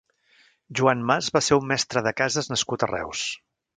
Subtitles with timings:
[0.79, 3.29] Joan Mas va ser un mestre de cases nascut a Reus.